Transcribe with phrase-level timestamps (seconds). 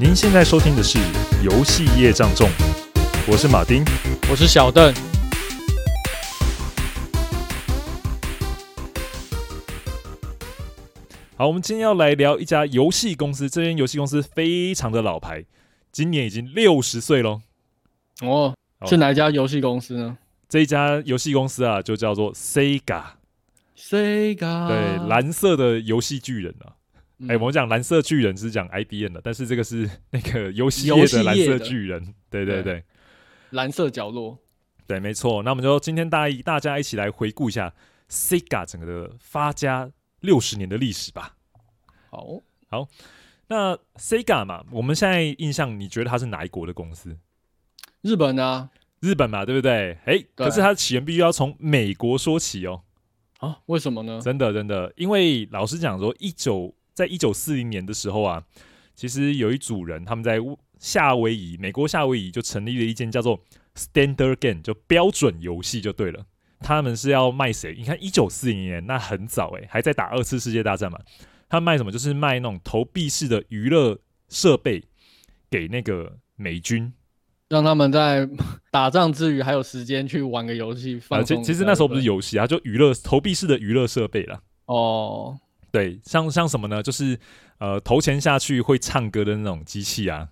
[0.00, 0.98] 您现在收听的是
[1.42, 2.48] 《游戏业障重》，
[3.30, 3.84] 我是马丁，
[4.30, 4.94] 我是小邓。
[11.36, 15.44] 好，我们今天要来聊一家游戏公司，这间游戏公司非常的老牌，
[15.92, 17.42] 今年已经六十岁喽。
[18.22, 18.54] 哦，
[18.86, 20.16] 是哪一家游戏公司呢？
[20.48, 23.02] 这一家游戏公司啊，就叫做 Sega。
[23.76, 26.79] Sega，对，蓝色的游戏巨人啊。
[27.22, 32.14] 哎、嗯欸，我们讲蓝色巨人是讲 IBM 的，但是这个是那个游戏业的蓝色巨人。
[32.30, 32.82] 对对对，
[33.50, 34.38] 蓝色角落。
[34.86, 35.42] 对，没错。
[35.42, 37.72] 那我们就今天大一大家一起来回顾一下
[38.08, 41.36] Sega 整个的发家六十年的历史吧。
[42.10, 42.88] 好，好。
[43.48, 47.16] 那 Sega 嘛，我们现在印象，你觉得它是哪一国的公司？
[48.00, 49.98] 日本啊，日本嘛，对不对？
[50.06, 52.82] 哎、欸，可是它的起源必须要从美国说起哦。
[53.40, 54.20] 啊，为什么呢？
[54.22, 58.42] 真的真的，因为老实讲说，一九在一九四零年的时候啊，
[58.94, 60.38] 其实有一组人，他们在
[60.78, 63.40] 夏威夷，美国夏威夷就成立了一间叫做
[63.74, 66.26] Standard Game，就标准游戏就对了。
[66.60, 67.74] 他们是要卖谁？
[67.78, 70.98] 你看一九四零年那很早诶、欸，还在打二次世界大战嘛。
[71.48, 71.90] 他卖什么？
[71.90, 74.84] 就是卖那种投币式的娱乐设备
[75.50, 76.92] 给那个美军，
[77.48, 78.28] 让他们在
[78.70, 81.00] 打仗之余还有时间去玩个游戏。
[81.08, 84.42] 啊，其其实那时候不是游戏啊，就娱乐投币式的娱乐设备了。
[84.66, 85.38] 哦。
[85.70, 86.82] 对，像像什么呢？
[86.82, 87.18] 就是
[87.58, 90.28] 呃，投钱下去会唱歌的那种机器啊。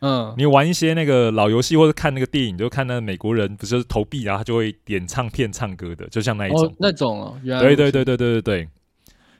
[0.00, 6.66] 嗯，你玩一些那个老游戏或者看那个电影，就看那个美国人不是投币，然后他就会点唱片唱歌的，就像那一种。
[6.66, 8.68] 哦、那种哦，原来对对对对对对对。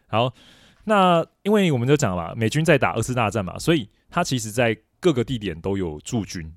[0.06, 0.32] 好，
[0.84, 6.52] 那因为我们就讲了嘛，美军在打二次大战嘛，所以他其实在各个地点都有驻军。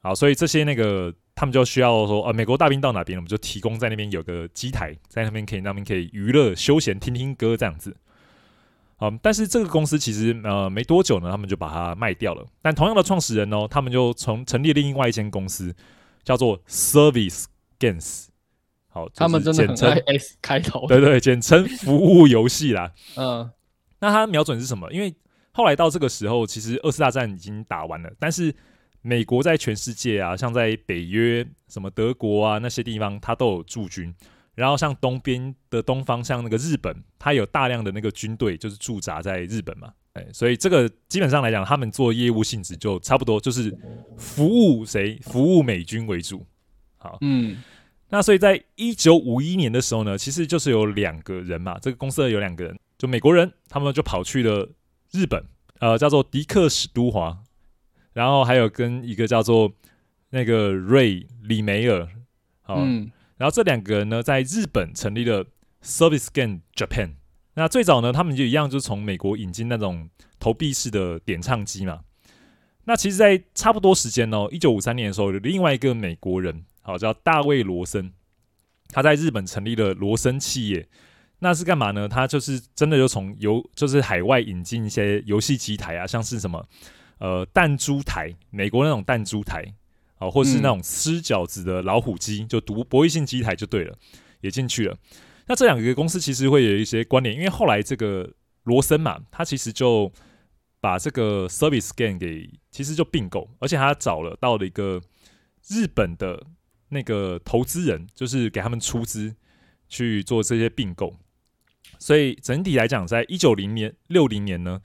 [0.00, 1.14] 好，所以这些那个。
[1.34, 7.96] 他们就需要说，呃，美国大兵到哪边，我们就提供在那边有个机台，在那边可以，那边可以娱乐休闲，听听歌这样子。
[9.00, 12.46] 嗯，但是这个公司其实呃没多久呢，他们就把它卖掉了。
[12.60, 15.74] 但同样的创始人呢，他们就从成立另外一间公司，
[16.22, 17.46] 叫做 Service
[17.80, 18.26] Games。
[18.88, 22.92] 好，他们真的很爱 S 开头，对对，简称服务游戏啦。
[23.16, 23.50] 嗯，
[24.00, 24.92] 那它瞄准是什么？
[24.92, 25.14] 因为
[25.52, 28.54] 后来到这个时候，其实二次大战已经打完了，但是。
[29.02, 34.14] 美国在全世界啊，像在北约、什么德国啊那些地方，它都有驻军。
[34.54, 39.92] 然后像东边的东方，像那个日本，它有大量的那个军队，就是驻扎在日本嘛。
[40.12, 43.74] 哎，所以这个基本上来讲，他们做业务性质就差不多，就是
[44.18, 45.18] 服务谁？
[45.22, 46.44] 服务美军为主。
[46.98, 47.62] 好，嗯，
[48.10, 54.68] 那所以在一九五一年的时候呢，其实就是有两个人嘛，这个公司有两个人，就美国人，他们就跑去了
[55.12, 55.42] 日本，
[55.80, 57.41] 呃，叫做迪克史都华。
[58.12, 59.72] 然后还有跟一个叫做
[60.30, 62.08] 那个瑞李梅尔，
[62.62, 65.44] 好，嗯、然后这两个人呢，在日本成立了
[65.82, 67.14] Service Game Japan。
[67.54, 70.08] 那最早呢，他们就一样，就是从美国引进那种
[70.38, 72.00] 投币式的点唱机嘛。
[72.84, 78.12] 那其实，在差不多时间哦，一九五三年的时候，有另外一个美国人，好叫大卫罗森，
[78.88, 80.88] 他在日本成立了罗森企业。
[81.40, 82.08] 那是干嘛呢？
[82.08, 86.66] 他就是真的就从游，就是海外引进一些游戏机台啊，像是什么。
[87.22, 89.64] 呃，弹珠台，美国那种弹珠台，
[90.18, 93.96] 哦，或是那种吃饺子的老虎机，嗯、就读博弈性机台就对了，
[94.40, 94.98] 也进去了。
[95.46, 98.28] 那这两个公司其实会有一些关联，因为后来这个
[98.64, 100.10] 罗森嘛，他其实就
[100.80, 105.00] 把这个 Service Game 给其实就并购，而且他找了到了一个
[105.68, 106.44] 日本的
[106.88, 109.32] 那个投资人，就是给他们出资
[109.88, 111.14] 去做这些并购。
[112.00, 114.80] 所以整体来讲，在一九零年六零年呢。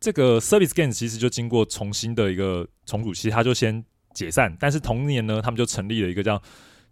[0.00, 4.56] 这个 Service Games 其实就经过重新的一个重组期，他就先解散。
[4.60, 6.40] 但是同年呢，他们就成立了一个叫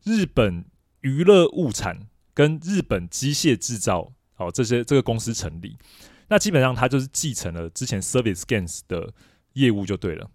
[0.02, 0.64] 日本
[1.02, 5.78] 娱乐物产跟日本机械制造，好，这些这个公司成立。
[6.28, 9.14] 那基本上他就是继承了之前 Service Games 的
[9.52, 10.28] 业务就对了。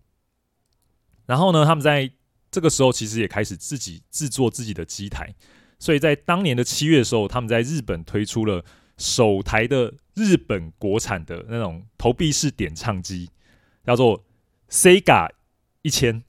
[1.25, 2.09] 然后呢，他们在
[2.49, 5.35] 这个时候其实也开始自己制作自己的机台，
[5.77, 8.63] 所以在当年的七月的时候，他们在日本推出了。
[9.01, 13.31] 首台的日本国产的那种投币式点唱机，
[13.83, 14.23] 叫做
[14.69, 15.29] Sega
[15.81, 16.23] 一千。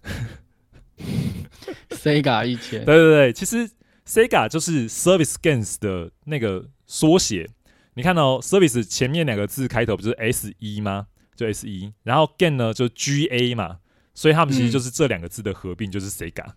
[1.91, 3.70] Sega 一千，对对对，其实
[4.06, 7.50] Sega 就是 Service Games 的那个缩写。
[7.94, 11.08] 你看到、哦、Service 前面两个字开头不是 S 一吗？
[11.37, 13.79] 就 S 一，然后 Game 呢就 G A 嘛，
[14.14, 16.55] 所以他们其实就是这两个字的合并，就是 Sega。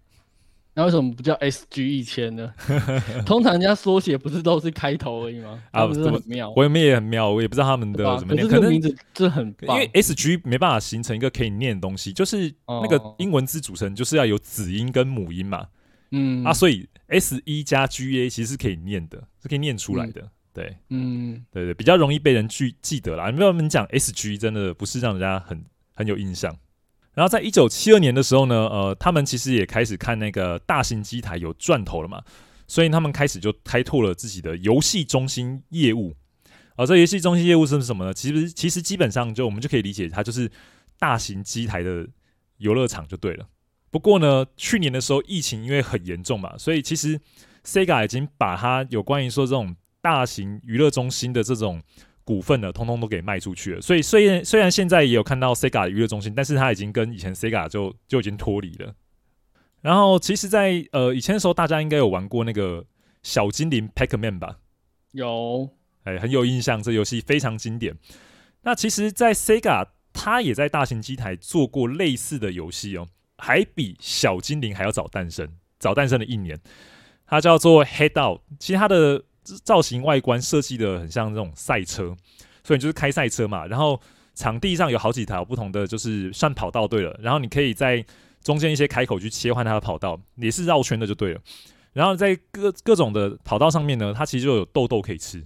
[0.78, 2.54] 那为什么不叫 SG 一千呢？
[3.26, 5.64] 通常人家缩写不是都是开头而已吗？
[5.72, 8.46] 啊，不是很妙，我也没也很妙，我也不知道他们的怎么念。
[8.46, 15.66] 可是这个名字这很棒，因为 SG 没办法形成一个可以念的东西，就是那个英文字组成就是要有子音跟母音嘛。
[16.12, 20.30] 嗯啊，所以 S 一加 GA 其实是可以念的，是可以念出来的。
[20.54, 23.30] 对，嗯，对对，比较容易被人记记得啦。
[23.30, 25.64] 因为我们讲 SG 真的不是让人家很
[25.94, 26.56] 很有印象。
[27.16, 32.22] 然后在一九七二年的时候呢，呃，他们其实也开始看那个大型机台有赚头了嘛，
[32.68, 36.14] 所以他们开始就开拓了自己的游戏中心业务。
[36.76, 38.14] 啊、这游戏中心业务是什么呢？
[38.14, 40.52] 其实其实基本上就我们就可以理解，它就是
[41.00, 42.06] 大型机台的
[42.58, 43.48] 游乐场就对了。
[43.90, 47.18] 不过呢，去年的时候疫情因为很严重嘛，所以其实
[47.64, 51.82] Sega 已经把它有关于说这种大型娱乐中心的这种
[52.26, 53.80] 股份呢，通通都给卖出去了。
[53.80, 58.94] 所以虽然虽然现在也有看到 Sega 的娱乐中心，但是它已经跟以前 Sega 就就已经脱离了。
[59.82, 62.84] 然后其实在，在呃以前的时候，大家应该有玩过那个
[63.24, 64.58] 小精灵 Pac-Man 吧？
[65.12, 65.70] 有，
[66.04, 67.96] 哎，很有印象，这游戏非常经典。
[68.64, 73.08] 那其实，在 Sega，它也在大型机台做过类似的游戏哦。
[73.38, 75.48] 还比小精灵还要早诞生，
[75.78, 76.60] 早诞生了一年。
[77.28, 79.24] 它叫做 Head Out，其实它的
[79.64, 82.16] 造型外观设计的很像那种赛车，
[82.64, 83.66] 所以你就是开赛车嘛。
[83.68, 84.00] 然后
[84.34, 87.18] 场地上有好几条不同的，就是算跑道对了。
[87.22, 88.04] 然后你可以在
[88.42, 91.42] 中间一些开口去切换它的跑道，也是绕圈的就对了。
[91.94, 95.46] 然后在各各种的跑道上面呢，它其实就有豆豆可以吃，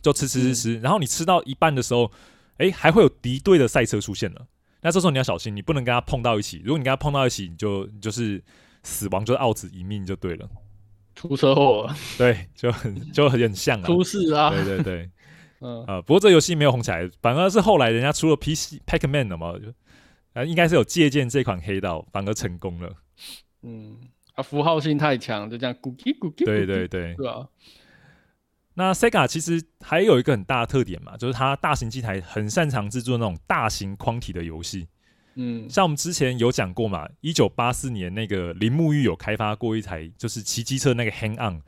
[0.00, 0.80] 就吃吃吃吃。
[0.80, 2.10] 然后你吃到一半的时候，
[2.56, 4.46] 诶，还会有敌对的赛车出现了。
[4.80, 6.62] 那这时候你要小心，你不能跟它碰到一起。
[6.64, 8.42] 如果你跟它碰到一起，你就你就是
[8.82, 10.48] 死亡，就是奥子一命就对了。
[11.16, 13.86] 出车祸， 对，就很就很像啊。
[13.86, 14.50] 出事啊！
[14.50, 15.10] 对对对，
[15.60, 19.54] 嗯啊、呃，不过这游戏没有红起来，反而是后来人家出了 PC Pac-Man 了嘛，
[20.34, 22.92] 啊，应该是有借鉴这款黑道，反而成功了。
[23.62, 23.96] 嗯，
[24.34, 26.44] 啊，符号性太强，就这样咕叽咕叽。
[26.44, 27.48] 对对对，对啊。
[28.74, 34.86] 那 Sega 其实还有一个很大的特点嘛，就是它大型机台很擅长制作那种大型框体的游戏。
[35.36, 41.60] 嗯，像我们之前有讲过嘛，一九八四年那个铃木玉有开发过一台，就是骑机车那个 Hang On，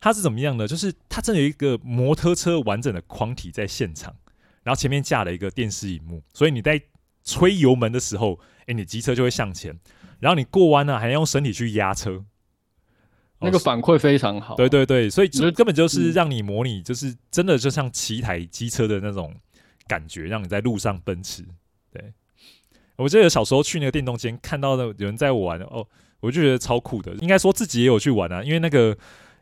[0.00, 0.68] 它是怎么样的？
[0.68, 4.14] 就是它真的有一个摩托车完整的框体在现场，
[4.62, 6.80] 然后前面架了一个电视荧幕，所以你在
[7.22, 9.78] 吹油门的时候，哎，你机车就会向前，
[10.20, 12.24] 然后你过弯呢，还要用身体去压车。
[13.40, 19.34] 那个反馈非常好，对对对，所以根本就是让你模拟，就是真的就像骑一台机车的那种
[19.86, 21.44] 感觉，让你在路上奔驰。
[21.92, 22.12] 对，
[22.96, 25.86] 我记得小时候去那个电动间看到的有人在玩哦，
[26.20, 27.12] 我就觉得超酷的。
[27.14, 28.96] 应该说自己也有去玩啊，因为那个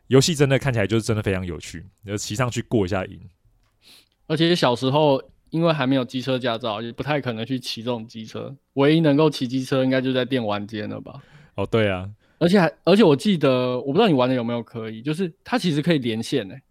[0.07, 3.19] 游戏真的看起来就是真的非常有趣，就骑上去过一下瘾。
[4.27, 11.21] 而且小时候因为还没有机车驾照，也不太可能去骑这种机车，唯一能够骑机车应该就在电玩间了吧？
[11.55, 12.09] 哦，对啊。
[12.39, 16.61] 而且还，而且我记得，我不知道你玩的有没有可以，就是它其实可以连线呢、欸。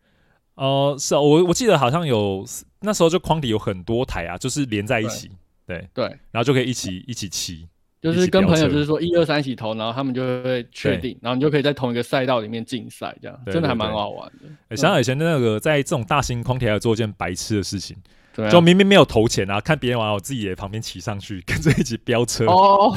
[0.57, 2.45] 哦、呃，是啊，我我记得好像有
[2.81, 5.31] 那时候就框底有很多台啊，就是连在一起，
[5.67, 5.89] 对。
[5.95, 7.69] 对，然后就可以一起一起骑，
[8.01, 14.49] 就是跟朋友就是说一二三一起投，然后他们就会确定，然后你就可以在同一个赛道里面竞赛，这样真的还蛮好玩的。
[14.71, 17.97] 欸、想想以前那个在这种大型框体还有做一件白痴的事情。
[18.35, 22.47] 對啊、就明明没有投钱啊，看别人玩，我自己也旁边骑上去， 跟着一起飙车。
[22.47, 22.91] 哦，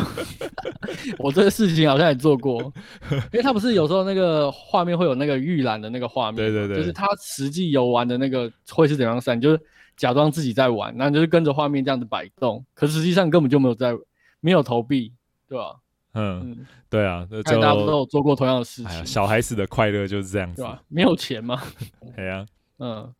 [1.20, 2.72] 我这个事情好像也做过，
[3.12, 9.60] 因为他不是有时候那个画面会有那个预览的那个画面，对对对，就是他实际游玩的那个会是怎样算，就是
[9.98, 13.94] 假装自己在玩，然后就是跟着画面这样子摆动，可是实际上根本就没有在
[14.40, 15.14] 没有投币，
[15.48, 15.76] 对吧？
[16.14, 20.82] 嗯，嗯对啊，大家都有做过同样的事情，哎、小孩子的快乐就是这样子，对吧？
[20.88, 21.62] 没有钱嘛，
[22.16, 22.46] 对啊，
[22.80, 23.14] 嗯。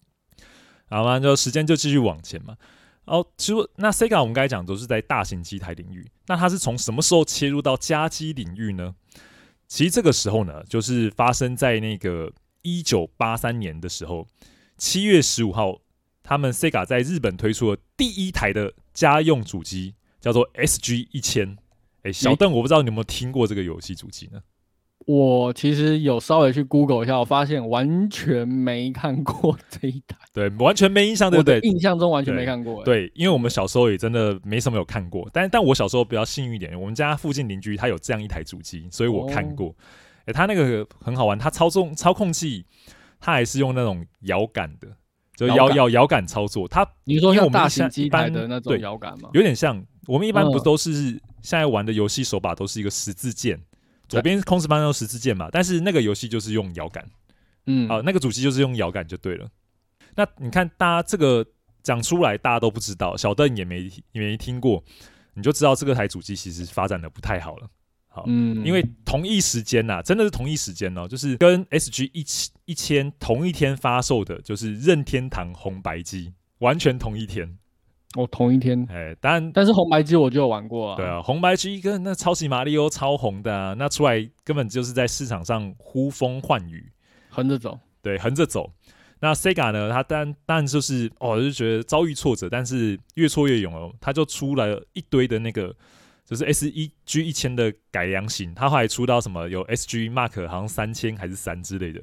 [0.88, 2.56] 好嘛，就时间就继续往前嘛。
[3.06, 8.96] 哦，其实那 Sega 我们刚才讲都是在大型机台领域，那它是从什么时候切入到家机领域呢？
[9.68, 14.28] 其实这个时候呢，就是发生在那个一九八三年的时候，
[14.78, 15.80] 七月十五号，
[16.26, 21.56] 他们 Sega 在日本推出了第一台的家用主机，叫做 SG 一千。
[22.02, 24.42] 哎，小邓，我不知道你有没有听过这个游戏主机呢？
[25.06, 31.60] 我其实有稍微去 Google 一下，我发现完全没看过这一台， 对，完全没印象，对不对？
[31.60, 39.76] 印象中完全没看过对，对，因为我们小时候也真的没什么有看过，但但我小时候比较幸运一点，我们家附近邻居他有这样一台主机，所以我看过。
[40.22, 42.66] 哎、哦，他那个很好玩，他操纵操控器，
[43.20, 44.88] 他还是用那种摇杆的，
[45.36, 46.68] 就摇摇摇杆操作。
[46.68, 49.30] 它你说像大型机台的那种摇杆吗？
[49.34, 50.92] 有点像，我们一般不都是
[51.42, 53.60] 现在玩的游戏手把都是一个十字键。
[54.08, 57.04] 左边控制方向用十字键嘛，但是那个游戏就是用摇杆，
[57.66, 59.50] 嗯，好，那个主机就是用摇杆就对了。
[60.16, 61.44] 那你看，大家这个
[61.82, 64.84] 讲出来，大家都不知道，小邓也没也没听过，
[65.34, 67.68] 你就知道这个台主机其实发展的不太好了。
[68.08, 77.58] 好，嗯，因为同一时间呐、啊，真的是同一时间哦，就是跟 SG 一千一千同一天发售的，就是任天堂红白机，完全同一天。
[78.16, 80.96] 哦，同一天，哎、欸，但但是红白机我就有玩过啊。
[80.96, 86.92] 对啊，红白机跟那超级马里奥超红的啊，那出来根本就是在市场上呼风唤雨，
[87.30, 87.78] 横着走。
[88.02, 88.72] 对，横着走。
[89.20, 95.76] 那 Sega 呢，他当然当然就是哦，就觉得遭遇挫折，但是越挫越勇哦，他就出来了一堆的那个，
[96.26, 102.02] 就是 S 一 G 一千的改良型，他后来出到什么有 SG Mark 好像三千还是三之类的，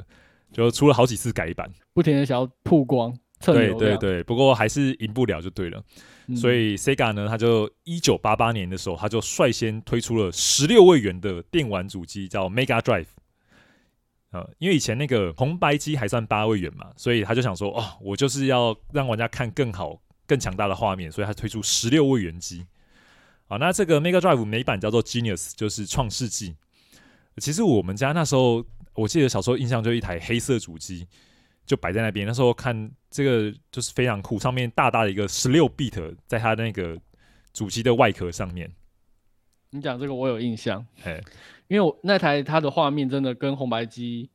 [0.53, 5.83] 就出了好几次改版，不停的想要曝光，对对对，不过还是赢不了就对了。
[6.29, 13.07] 嗯、所以 Sega 呢，他就一九八八年的时候，他就率先推出了十六位元的电玩主机，叫 Mega Drive。
[14.31, 22.65] 呃，因为以前那个红白机还算八位元嘛，所以他就想说，哦，我就是要让玩家看更好、更强大的画面，所以他推出十六位元机。
[23.47, 26.55] 好，那这个 Mega Drive 美版叫做 Genius，就是创世纪。
[27.39, 31.07] 其实我们家那时候，我记得小时候印象就一台黑色主机。
[31.65, 36.99] 就摆在那边，那时候看这个就是非常酷，上面大大的一个十六 bit，在它那个
[37.53, 38.69] 主机的外壳上面。
[39.71, 41.23] 你讲这个我有印象，嘿，
[41.69, 44.29] 因为我那台它的画面真的跟红白机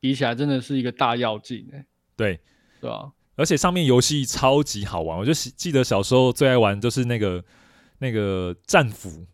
[0.00, 2.40] 比起来，真的是一个大跃进，哎，对，
[2.80, 7.42] 对啊，而且上面游戏超级好玩，我就记得小时候最爱玩就是那个
[7.98, 9.24] 那个战斧，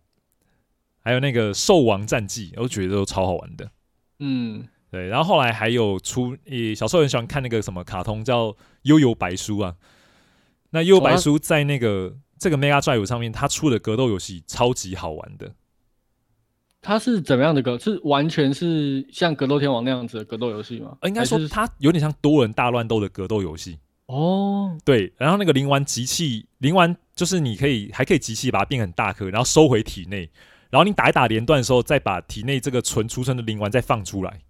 [1.00, 3.72] 还有那个兽王战记，我觉得都超好玩的，
[4.20, 4.68] 嗯。
[4.90, 8.48] 对，然后后来还有出，诶，小时候很喜欢看那个什么卡通叫
[8.82, 9.76] 《悠悠白书》啊。
[10.70, 15.52] 那《悠悠白书》在那个这个 Mega Drive 上面，它出的格斗游戏超级好玩的。
[16.82, 17.78] 它是怎么样的格？
[17.78, 20.96] 是完全是像格斗天王那样子的格斗游戏吗？
[21.02, 23.78] 应该说它有点像多人大乱斗的格斗游戏。
[24.06, 30.28] 哦，对，然后那个灵丸集气，灵丸就是你可以还可以集气把它变很大颗，然后收回体内，
[30.70, 34.40] 然后你打一打连段的时候，再把体内这个纯储存的灵丸再放出来。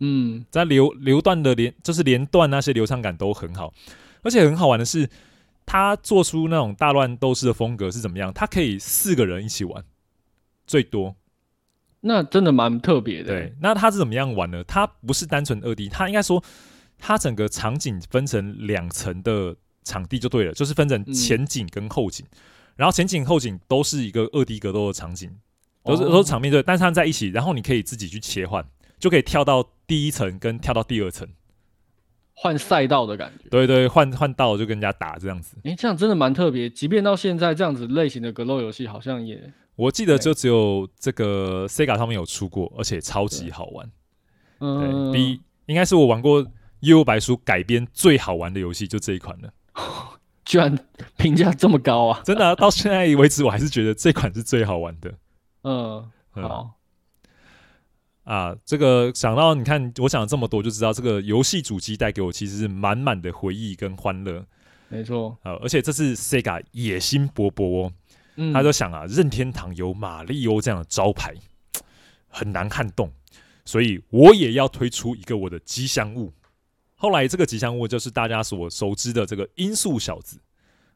[0.00, 3.72] 嗯，在流流段的连就是连段那些流畅感都很好，
[4.22, 5.08] 而且很好玩的是，
[5.64, 8.32] 他做出那种大乱斗士的风格是怎么样？
[8.32, 9.84] 他可以四个人一起玩，
[10.66, 11.14] 最多，
[12.00, 13.28] 那真的蛮特别的。
[13.28, 14.64] 对，那他是怎么样玩呢？
[14.64, 16.42] 他不是单纯二 D，他应该说，
[16.98, 22.38] 他整个场景分成两层的场地就对了，就是分成前景跟后景，嗯、
[22.76, 25.30] 然后前景后景都是一个二 D 格斗的场景，
[25.84, 28.64] 都是、哦、都是场面对，但是他们在一起，然后你可以自己去切换。
[28.96, 31.28] 就可以跳到第一层，跟跳到第二层，
[32.32, 33.50] 换赛道的感觉。
[33.50, 35.58] 对对，换换道就跟人家打这样子。
[35.64, 36.70] 诶，这样真的蛮特别。
[36.70, 39.52] 即便到现在，这样子类型的格斗游戏好像也……
[39.76, 43.90] 我记得就只有这个 Sega 上面有出过，而且超级好玩。
[44.60, 46.42] 嗯，比应该是我玩过
[46.80, 49.52] 《幽游白书》改编最好玩的游戏，就这一款了。
[50.44, 50.78] 居然
[51.16, 52.20] 评价这么高啊！
[52.24, 55.14] 真的啊，到现在为止，我还是觉得这款是最好玩的。
[55.62, 56.74] 嗯，好。
[58.24, 64.44] 啊，这个想到你看，我讲了这么多，就知道这个游戏主机带给我其实是满满的回忆跟欢乐。
[64.88, 67.92] 没错，啊，而且这次 Sega 野心勃勃哦，
[68.36, 71.34] 嗯，他就想啊，任天堂有马里欧这样的招牌，
[72.28, 73.10] 很难撼动，
[73.64, 76.32] 所以我也要推出一个我的吉祥物。
[77.04, 80.40] 后来这个吉祥物就是大家所熟知的这个音速小子。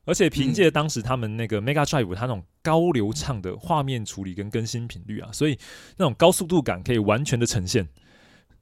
[0.07, 5.59] 而且凭借当时他们那个 Mega Drive，它那种高流畅的画面处理跟更新频率啊，所以
[5.99, 7.87] 那种高速度感可以完全的呈现。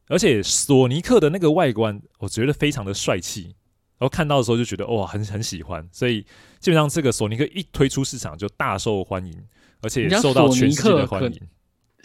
[0.08, 3.54] 而且索尼克的那个外观，我觉得非常的帅气，
[3.96, 5.88] 然后看到的时候就觉得哇，很很喜欢。
[5.92, 6.22] 所以
[6.58, 9.40] 基本上这个索尼克一推出市场就大受欢迎，
[9.82, 11.40] 而且受到全世界的欢迎。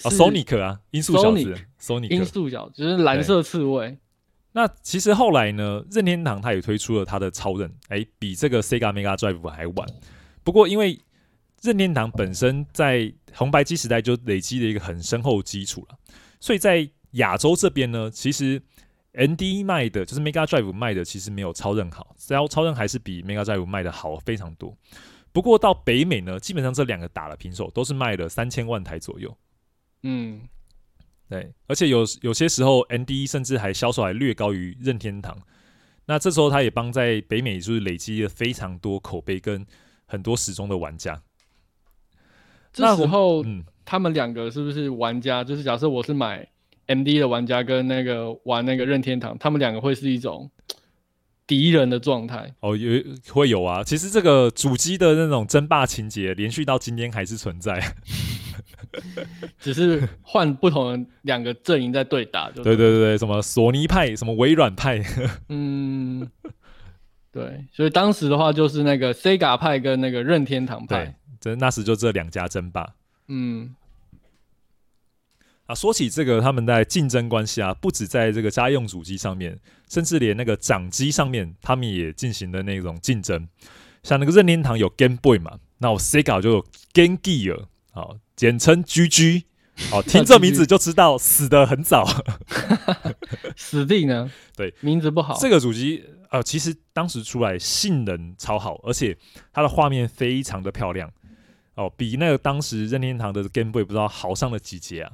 [0.04, 3.98] 啊，索尼克啊，音速小子，索尼克，音速小子就是蓝色刺猬。
[4.54, 9.88] 那其实后来呢，任天堂他也推出了他的超任，哎，比这个 Sega Mega Drive 还晚。
[10.44, 11.00] 不过因为
[11.62, 15.98] 任天堂本身在红白机时代就累积了一个很深厚基础了，
[16.40, 18.62] 所以在亚洲这边呢，其实
[19.14, 24.78] ND 卖的就是 Mega Drive 卖的其实没有超任好，只要超任还是比 Mega Drive 卖的好非常多。
[25.32, 29.38] 不过到北美呢，基本上这两个打了平手，都是卖了三千万台左右。
[30.04, 30.42] 嗯。
[31.32, 35.38] 对，而且有有些时候，ND 甚至还销售还略高于任天堂。
[36.06, 39.66] 那这时候，他也帮在北美就是累积了非常多口碑跟
[40.06, 41.22] 很多始终的玩家。
[42.74, 45.42] 这时候，嗯，他们两个是不是玩家？
[45.42, 46.46] 就是假设我是买
[46.88, 50.52] MD 的玩家，跟那个玩那个任天堂，他们两个会是一种
[51.48, 52.54] 敌人的状态？
[52.60, 53.82] 哦，有会有啊。
[53.82, 57.96] 其实这个主机的那种争霸情节，连续到今天还是存在。
[59.60, 65.02] 只是换不同的两个阵营在对打，对对对对，什么索尼派，什么微软派，
[65.50, 66.30] 嗯，
[67.32, 72.94] 对，所以当时的话就是那个 Sega 派跟那个任天堂派，这那时就这两家争霸，
[73.28, 73.76] 嗯，
[75.66, 79.58] 啊，说起这个他们在竞争关系啊，不止在这个家用主机上面，
[79.90, 83.48] 甚至连那个掌机上面，他们也进行了那种竞争，
[84.04, 88.18] 像那个任天堂有 Game Boy 嘛，那我 Sega 就有 Game Gear，好。
[88.42, 89.44] 简称 GG，
[89.94, 92.04] 哦，听这名字就知道死的很早，
[93.56, 94.28] 死定了。
[94.56, 95.38] 对，名字不好。
[95.40, 99.16] 这个主机呃，其实当时出来性能超好，而且
[99.54, 101.08] 它的画面非常的漂亮
[101.76, 105.12] 哦，比那个当时任天堂的 Game Boy 不知道好上了几阶啊。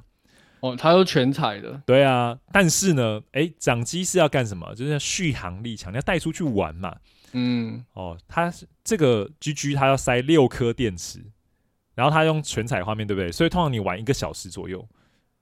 [0.61, 1.81] 哦，它都全彩的。
[1.85, 4.73] 对啊，但是呢，哎，掌机是要干什么？
[4.73, 6.95] 就是要续航力强，你要带出去玩嘛。
[7.33, 8.53] 嗯，哦，它
[8.85, 11.19] 这个 GG 它要塞六颗电池。
[11.97, 13.31] 然后它用全彩画面，对不对？
[13.31, 14.87] 所以通常你玩一个小时左右，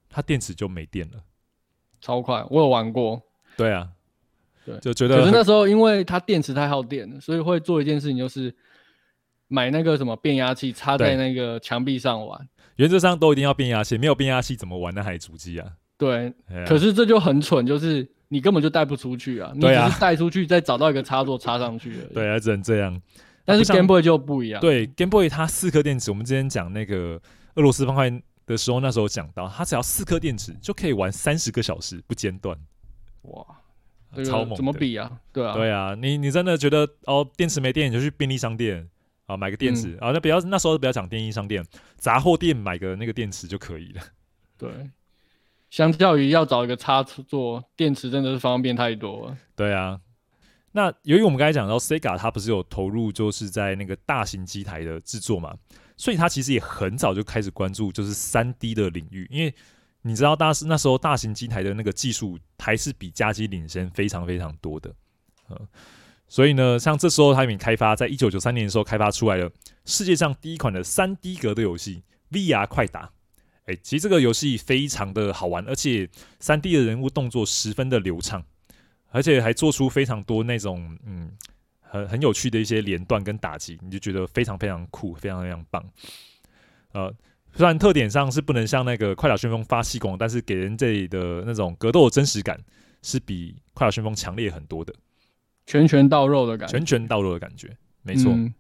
[0.10, 1.20] 它电池就没电了，
[2.00, 2.46] 超快。
[2.50, 3.22] 我有玩过。
[3.58, 3.90] 对啊，
[4.66, 5.18] 对，就觉得。
[5.18, 8.56] 可是那时候因为它电池太耗电了，所以会做一件事情，就是
[9.50, 12.48] 买那个什么变压器插在那个墙壁上玩。
[12.78, 15.70] 原则上都一定要变压器，没有变压器怎么玩那台主机啊？
[15.98, 16.34] 对。
[16.66, 19.52] 可是这就很蠢，就是你根本就带不出去啊！
[19.54, 22.14] 你只是带出去，再找到一个插座插上去而已。
[22.14, 23.02] 对啊，只能这样。
[23.46, 24.60] 但是 Game Boy 就不一样。
[24.60, 27.22] 对，Game Boy 它四颗电池，我们之前讲那个
[27.54, 28.10] 俄罗斯方块
[28.48, 32.58] 的时候，那时候讲到，它只要四颗电池就可以玩三十个小时不间断。
[33.22, 33.46] 哇，
[34.24, 34.56] 超猛！
[34.56, 35.12] 怎么比啊？
[35.32, 38.90] 对啊，对啊，你你真的觉得哦，电池没电你就去便利商店
[39.28, 41.64] 啊买个电池啊，那不要那时候不要讲便利商店，
[41.98, 44.02] 杂货店买个那个电池就可以了。
[44.58, 44.70] 对，
[45.70, 49.38] 相较于要找一个插座，电池真的是方便太多了。
[49.56, 50.00] 对啊。
[50.76, 55.56] 那由于我们刚才讲到 Sega，它不是有投入就是在那个大型机台的制作嘛，
[55.96, 59.56] 所以它其实也很早就开始关注就是三 D 的领域，因为
[60.02, 64.94] 你知道，大是那时候大型机台的那个技术还是比家机领先非常非常多的，
[65.48, 65.58] 呃，
[66.28, 69.50] 所以呢，像这时候他们开发，在一九九三年的时候开发出来了
[69.86, 72.04] 世界上第一款的三 D 格的游戏
[72.36, 73.06] 《VR 快打》。
[73.68, 78.44] 哎，其实这个游戏非常的好玩，而且三 D 的人物动作十分的流畅。
[79.16, 81.32] 而且还做出非常多那种嗯
[81.80, 85.82] 很很有趣的一些连段跟打击，你就觉得非常非常酷，非常非常棒。
[86.92, 87.10] 呃，
[87.54, 92.60] 虽然特点上是不能像那个快打旋风发气功，但是给人这里的那种格斗的真实感
[93.04, 94.94] 是比快打旋风强烈很多的，
[95.66, 98.34] 拳拳到肉的感觉，拳拳到肉的感觉，没错。
[98.34, 98.54] 嗯、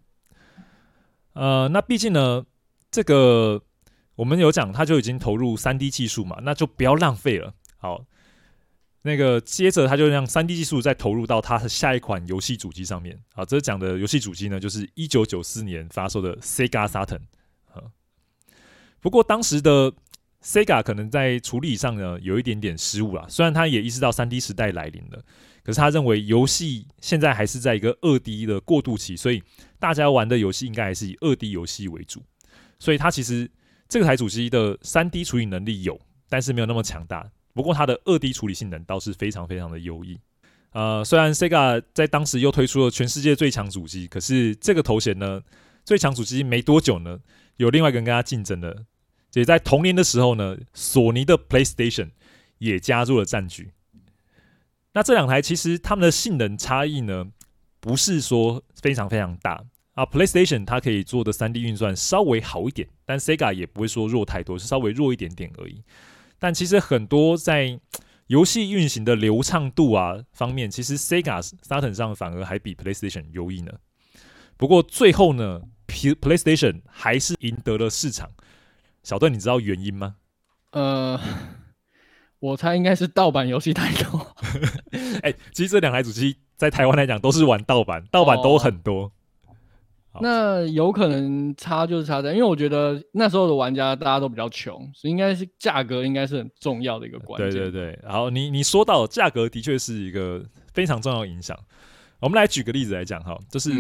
[1.33, 2.45] 呃，那毕竟呢，
[2.89, 3.61] 这个
[4.15, 7.53] 我们有讲，他就已经投入三 D 技术嘛，那就不要浪费了。
[7.75, 8.05] 好。
[9.05, 13.15] 那个接着，他就让 3D 技术再投入到他的下一款游戏主机上面。
[13.35, 17.21] 啊，这讲的游戏主机呢，就是一九九四年发售的 Sega Saturn。
[18.99, 19.93] 不过当时的
[20.41, 23.27] Sega 可能在处理上呢有一点点失误啦。
[23.29, 25.23] 虽然他也意识到 3D 时代来临了，
[25.61, 29.43] 可是他认为游戏现在还是在一个 2D 的过渡期，所以
[29.77, 32.23] 大家玩的游戏应该还是以 2D 游戏为主。
[32.79, 33.47] 所以他其实
[33.87, 37.29] 这个台主机的 3D 处理能力有，但是没有那么强大。
[37.55, 40.19] 不过它的二 D 处理性能倒是非常非常的优异，
[40.71, 45.41] 呃，虽然 Sega 在当时又推出了全世界最强主机，可是这个头衔呢，
[45.85, 47.17] 最强主机没多久呢，
[47.55, 48.83] 有另外一个人跟他竞争的，
[49.31, 52.09] 也在同年的时候呢，索尼的 PlayStation
[52.57, 53.71] 也加入了战局。
[54.91, 57.25] 那这两台其实它们的性能差异呢，
[57.79, 59.63] 不是说非常非常大
[59.93, 65.81] 啊，PlayStation 它可以做的三 D 运算稍微好一点，但 Sega 也不会说弱太多，是稍微弱一点点而已。
[66.39, 67.79] 但其实很多在
[68.27, 73.71] 游戏运行的流畅度啊方面，其实 Sega Saturn 上反而还比 PlayStation 优异呢。
[74.57, 78.31] 不过最后呢，PlayStation 还是赢得了市场。
[79.03, 80.15] 小邓，你知道原因吗？
[80.71, 81.19] 呃，
[82.39, 84.35] 我猜应该是盗版游戏太多。
[85.21, 89.11] 哎、欸，其实这两台主机在台湾来讲都是玩盗版，盗版都很多。
[90.21, 97.51] 那有可能差就是差在，因为我觉得那时候的玩家大家都比较穷，所以应该是价格应该是很重要的一个关键。
[97.51, 101.57] 对对对，然后你你说到价格的确是一个非常重要的影响。
[102.19, 103.71] 我们来举个例子来讲哈，就是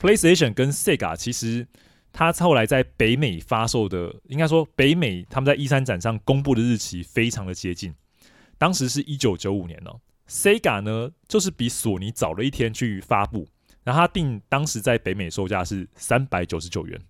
[0.00, 1.66] PlayStation 跟 Sega 其实
[2.12, 7.94] 它后来在北美发售的，应该说北美他们在 E 三展上公布的日期非常的接近，
[8.56, 13.46] 当时是一九九五年哦，Sega 呢就是比索尼早了一天去发布。
[13.84, 17.00] 然后他定当时在北美售价是三百九十九元，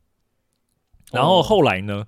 [1.10, 2.06] 然后后来呢，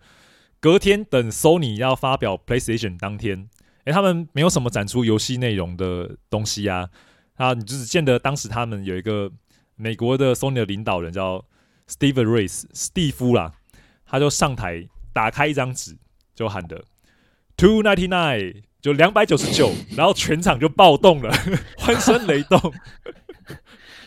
[0.60, 3.48] 隔天等 Sony 要发表 PlayStation 当天，
[3.84, 6.88] 诶，他们没有什么展出游戏内容的东西啊，
[7.34, 9.32] 啊，你就只见得当时他们有一个
[9.76, 11.44] 美国的 Sony 的领导人叫
[11.88, 13.54] Steve Race 史蒂夫啦，
[14.06, 15.96] 他就上台打开一张纸，
[16.34, 16.84] 就喊的
[17.56, 21.30] Two ninety nine，就两百九十九，然后全场就暴动了，
[21.76, 22.72] 欢声雷动。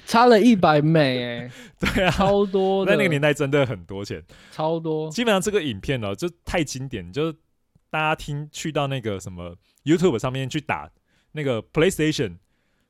[0.06, 5.10] 差了一百美，哎， 对啊，超多的，在那个年代真的很多钱，超多。
[5.10, 7.38] 基本上这个影片哦，就太经典，就是
[7.90, 10.90] 大家听去到那个什么 YouTube 上面去打
[11.32, 12.38] 那个 PlayStation，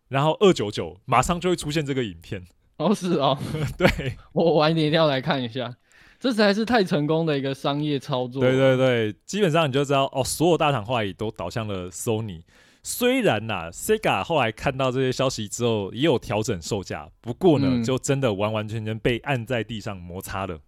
[0.09, 2.45] 然后二九九，马上就会出现这个影片。
[2.77, 3.37] 哦，是哦，
[3.77, 5.75] 对，我晚一点一定要来看一下。
[6.19, 8.41] 这才是太成功的一个商业操作。
[8.41, 12.41] 对对对，基本上你就知道哦，所有大厂后来也都倒向了 Sony。
[12.85, 20.59] 虽然呐、啊，Sega 后来看到这些消息之后，也有调整售价，不过呢，嗯、就真的完完全全被按在地上摩擦了。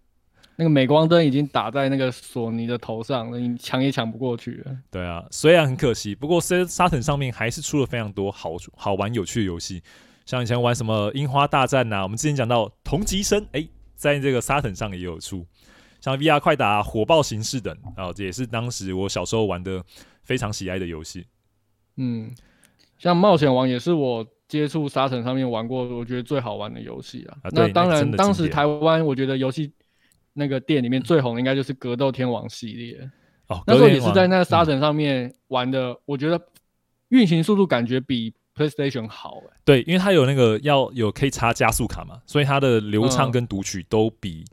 [0.56, 4.74] 那个镁光灯已经打在那个索尼的头上了，你抢也抢不过去了。
[4.90, 9.82] 对啊，虽然很可惜，不过 Saturn 上面还是出了非常多好好玩有趣的游戏，
[10.24, 15.46] 像以前玩什么樱花大战呐、啊，我们之前讲到同级生，哎、欸，在这个 Saturn 上也有出，
[16.00, 19.84] 像 VR 快打、火爆形式等，啊，这也是当时我小时候玩的
[20.22, 21.26] 非常喜爱的游戏。
[21.96, 22.30] 嗯，
[22.98, 27.38] 像冒险王也是我接触 Saturn 上面玩过，我觉得最好玩的游戏啊。
[27.42, 29.72] 啊那当然，当时台湾我觉得游戏。
[30.38, 33.10] 那个店里面最红的应该就是《格斗天王》系列
[33.46, 36.38] 哦，那时候也是在那个沙城上面玩的，嗯、我觉得
[37.08, 39.56] 运行速度感觉比 PlayStation 好哎。
[39.64, 44.44] 对，因为它有那个要有可以插加速卡嘛，所以它的流畅跟读取都比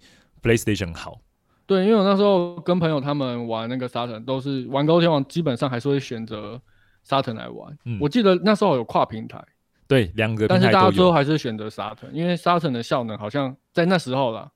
[0.42, 1.20] PlayStation 好。
[1.20, 1.24] 嗯、
[1.66, 6.62] 对，因为我那时候跟朋友他们玩那个沙尘，都是玩《格斗天王》，基本上还是会选择
[7.04, 7.78] 沙腾来玩。
[7.86, 9.44] 嗯、我记得那时候有跨平台，
[9.88, 14.50] 对，两个平台，但是大家最后还是选择沙腾，因为沙腾的效能好像在那时候啦。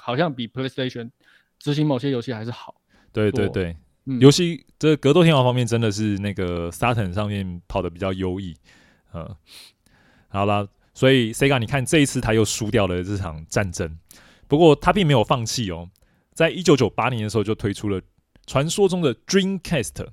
[0.00, 1.10] 好像比 PlayStation
[1.58, 2.76] 执行某些游戏还是好。
[3.12, 3.76] 对对对，
[4.20, 8.56] 游戏、嗯、这格斗天王方面真的是那个 Saturn 上面跑的比较优异。
[9.12, 9.34] 嗯，
[10.28, 13.98] 好了，所以 Sega 你看这一次他又输掉了这场战争，
[14.46, 15.90] 不过他并没有放弃哦，
[16.32, 18.00] 在一九九八年的时候就推出了
[18.46, 20.06] 传说中的 Dreamcast。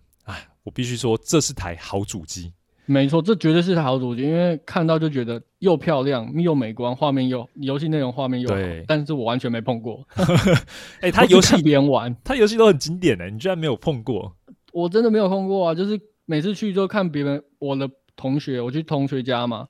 [0.66, 2.52] 哎，我必须说这是台好主机。
[2.88, 10.06] 没错，这绝对是台好主机，因为看到就觉得又漂亮又美观，画面又游戏内容画面又好，对但是我完全没碰过。
[11.02, 14.36] 哎、欸，他游戏别人玩，他游戏都很经典的，你居然没有碰过？
[14.72, 15.74] 我真的没有碰过啊！
[15.74, 19.68] 就是每次去就看别人，我的同学，我去同学家嘛，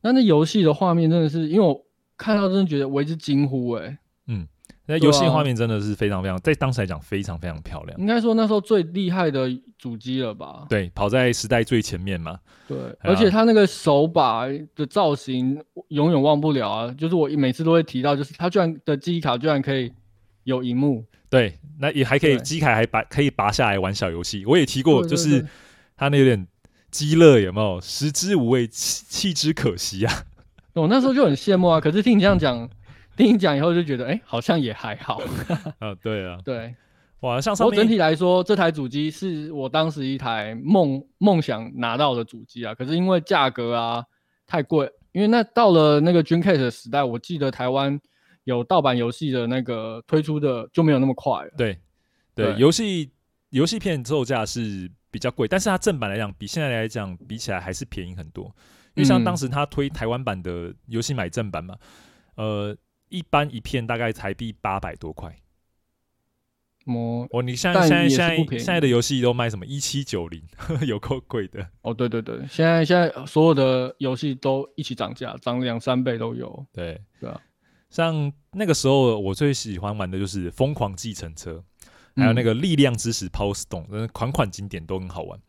[0.00, 1.84] 那那游戏的画面真的是，因为我
[2.16, 3.98] 看到真的觉得为之惊呼哎、欸。
[4.28, 4.46] 嗯。
[4.86, 7.98] 那游戏画面真的是非常非常，在当时来讲非常非常漂亮。
[7.98, 10.66] 应该说那时候最厉害的主机了吧？
[10.68, 12.38] 对，跑在时代最前面嘛。
[12.68, 16.94] 对，而且它那个手把的造型永远忘不了啊！
[16.98, 19.90] 就是我每次都会提到，就是它居然的记忆卡居然可以
[20.42, 21.02] 有荧幕。
[21.30, 24.44] 对，那也还可以，机卡还拔可以拔下来玩小游戏。
[24.44, 25.46] 我也提过，就是
[25.96, 26.46] 它那有点
[26.90, 27.80] 鸡肋，有没有？
[27.80, 30.24] 食之无味，弃之可惜啊！
[30.74, 32.68] 我那时候就很羡慕啊，可是听你这样讲。
[33.16, 35.20] 听你讲以后就觉得，哎、欸，好像也还好。
[35.78, 36.74] 啊，对啊，对，
[37.20, 42.74] 哇，像上面我整体来说，这台主机是我当时一台梦梦想拿到的主机啊。
[42.74, 44.04] 可是因为价格啊
[44.46, 47.98] 太贵，因为那到了那个 Dreamcast 的时代，我记得台湾
[48.42, 51.50] 有盗版游戏的那个推出的就没有那么快了。
[51.56, 51.78] 对，
[52.34, 53.10] 对，游戏
[53.50, 58.44] 游戏片售价是比较贵，但是它正版来讲，比现在来讲比起来还是便宜很多。
[58.94, 61.76] 因为像当时他推台湾版的游戏买正版嘛，
[62.36, 62.76] 嗯、呃。
[63.14, 65.36] 一般一片大概台币八百多块。
[66.86, 70.42] 哦，哦，你现在现在现在现在的游戏都卖什么一七九零，
[70.86, 71.66] 有够贵的。
[71.80, 76.66] 哦，对对对，现在现在所有的游戏都一起涨价，涨两三倍都有。
[76.72, 77.40] 对对啊，
[77.88, 81.64] 像那个时候我最喜欢玩的就是《疯狂计程车》，
[82.20, 85.40] 还有那个《力量之石》Power Stone，嗯，款款经典都很好玩。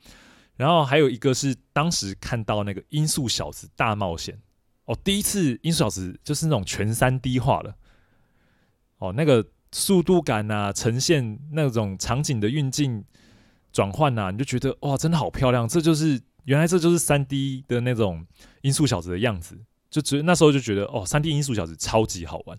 [0.55, 4.35] 然后还有一个是当时看到那个《音速小子大冒险》。
[4.85, 7.75] 哦，第一次音速小子就是那种全三 D 化了，
[8.99, 13.03] 哦，那个速度感啊，呈现那种场景的运镜
[13.73, 15.67] 转换呐，你就觉得哇，真的好漂亮！
[15.67, 18.23] 这就是原来这就是三 D 的那种
[18.61, 22.57] 音速小子的样子，就觉那时候就觉得哦，三 D 音速小子超级好玩。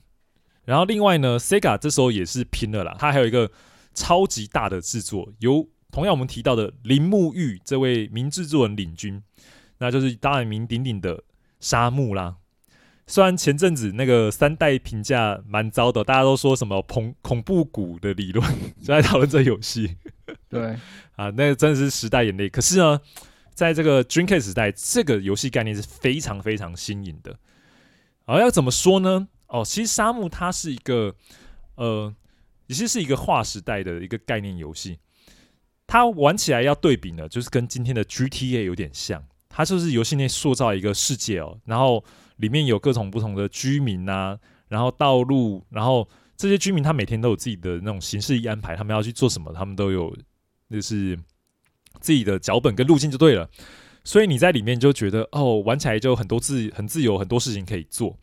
[0.64, 3.48] 然后另外呢，Sega 这时候也是拼了啦，它还有一个
[3.94, 9.22] 超级大的制作，由同样我们提到的铃木裕这位名制作人领军，
[9.78, 11.22] 那就是大名鼎鼎的。
[11.60, 12.36] 沙漠啦，
[13.06, 18.44] 虽然前阵子那个三代评价蛮糟的，大家都说什么恐恐怖谷的理论，
[18.78, 19.96] 就在讨论这游戏。
[20.48, 20.76] 对
[21.16, 22.48] 啊，那个真的是时代眼泪。
[22.48, 23.00] 可是呢，
[23.54, 27.38] 在这个 Dreamcast 时代，这个游戏概念是非常非常新颖的。
[28.24, 29.28] 而、啊、要怎么说呢？
[29.46, 31.14] 哦，其实沙漠它是一个
[31.76, 32.12] 呃，
[32.66, 34.98] 其实是一个划时代的一个概念游戏。
[35.86, 39.22] 它玩起来要对比呢，就是跟今天的 GTA 有点像。
[39.56, 42.04] 它就是游戏内塑造一个世界哦，然后
[42.36, 44.38] 里面有各种不同的居民啊，
[44.68, 50.14] 然后道路，然后这些居民他每天都有自己的那种行事历安排，他们要去做什么，他们都有
[50.70, 51.18] 就是
[52.00, 53.48] 自己的脚本跟路径就对了。
[54.04, 58.14] 所以你在里面就觉得哦，玩起来就很多自很自由，很多事情可以做。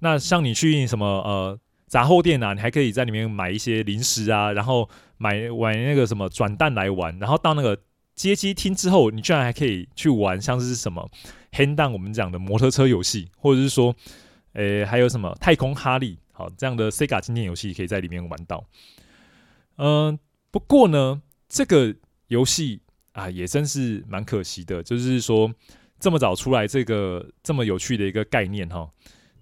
[0.00, 7.74] 那像你去什么呃杂货店啊，你还可以在里面买一些零食啊，然后买玩那个什么转蛋来玩，然后到那个。
[8.18, 11.08] 街机厅之后，你居然还可以去玩像是什么
[11.52, 13.94] hand down 我们讲的摩托车游戏，或者是说，
[14.54, 18.64] 诶、欸，还有什么太空哈利，好，这样的 Sega 经典游戏可以在里面玩到。
[19.76, 20.18] 嗯、
[20.50, 21.94] 不过呢，这个
[22.26, 22.80] 游戏
[23.12, 25.54] 啊也真是蛮可惜的，就是说
[26.00, 28.90] 这么早出来这个这么有趣的一个概念哈，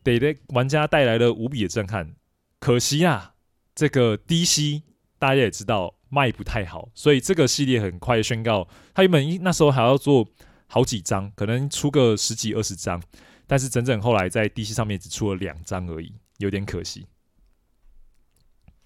[0.04, 2.14] 给玩家带来了无比的震撼。
[2.60, 3.32] 可惜啊，
[3.74, 4.82] 这个 DC
[5.18, 10.26] 大家也知道卖不太好，所以这个系列很快宣告，他原本那时候还要做
[10.66, 13.02] 好几张，可能出个十几二十张，
[13.46, 17.07] 但是整整后来在 DC 上面只出了两张而已，有点可惜。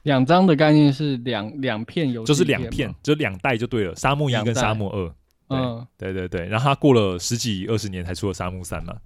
[0.02, 5.14] 两张的概念是两两片游戏，就是两片，就两代就对了，沙漠一跟沙漠二。
[5.50, 8.96] 嗯，对对对，然后他过了十几二十年才出了沙漠三嘛。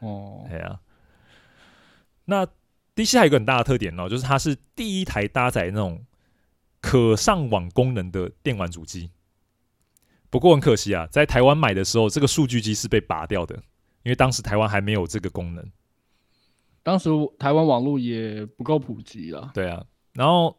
[0.00, 0.78] 哦，对啊。
[2.26, 2.46] 那
[2.94, 6.04] DC 还有一个很大的特点哦，就是它是第一台搭载那种
[6.86, 9.10] 可上网功能的电玩主机。
[10.30, 13.56] 不过很可惜啊，在台湾买的时候，这个数据机是被拔掉的，
[14.04, 15.68] 因为当时台湾还没有这个功能。
[16.84, 19.50] 当时台湾网络也不够普及啊。
[19.52, 19.84] 对啊。
[20.12, 20.56] 然后，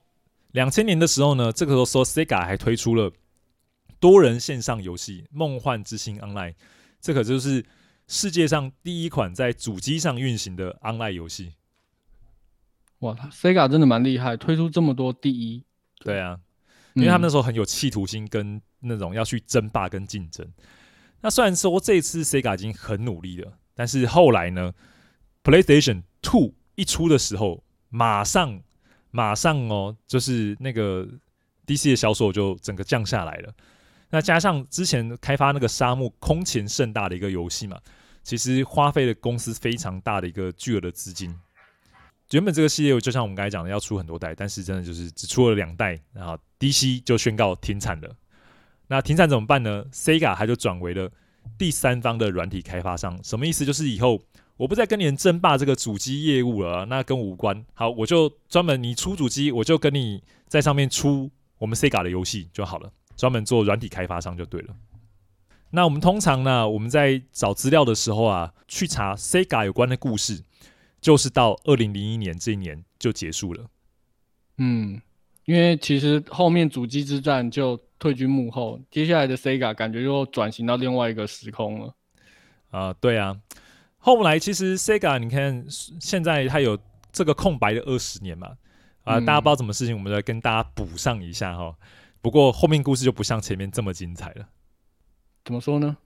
[0.52, 3.10] 两千年的时候呢，这个时候说 Sega 还推出了
[3.98, 6.52] 多人线上游戏《梦幻之星 Online》，
[7.00, 7.66] 这可就是
[8.08, 11.54] 世界上第一款在主机上运行的 Online 游戏。
[13.00, 15.64] 哇，Sega 真的蛮厉害，推出这么多第一。
[16.00, 16.40] 对啊，
[16.94, 20.48] 因为他们那时候很有企图心，跟那种要去争霸跟竞争。
[21.22, 24.74] 那虽然说这次 Sega 已经很努力了，但是后来呢
[25.44, 28.62] ，PlayStation Two 一出的时候，马上。
[29.10, 31.08] 马上哦，就是那个
[31.66, 33.54] DC 的销售就整个降下来了。
[34.10, 37.80] 那加上之前开发那个沙漠空前盛大的一个游戏嘛，
[38.22, 41.34] 其实花费了公司非常大的一个巨额的资金。
[42.32, 48.10] 原本这个系列就像我们刚才讲的，要出很多代，但是真的就是只出了两代，然后 DC 就宣告停产了。
[48.88, 51.12] 那停产怎么办呢？Sega 它就转为了
[51.58, 53.66] 第三方的软体开发商，什么意思？
[53.66, 54.22] 就是以后。
[54.58, 57.64] 我不再跟你们争霸这个主机业务了，那跟我无关。
[57.76, 64.74] 好，我就专门你出主机，我就跟你在上面出我们 Sega 的游戏就好了，专门做软体开发商就对了。
[65.70, 70.44] 那我们通常呢，我们在找资料的时候啊，去查 Sega 有关的故事，
[71.00, 73.66] 就是到二零零一年这一年就结束了。
[74.58, 75.02] 嗯，
[75.46, 81.88] 因为其实后面主机之战就退居幕后，接下来的 Sega 感觉就转型到另外一个时空了。
[82.70, 83.40] 啊、呃，对啊。
[83.98, 86.78] 后来其实 Sega，你看现在它有
[87.12, 88.48] 这个空白的二十年嘛，
[89.04, 91.76] 啊、呃，大家不知道什么事情，我们来跟大家补上一下哈。
[92.22, 94.48] 不过后面故事就不像前面这么精彩了。
[95.46, 95.98] 怎么说呢？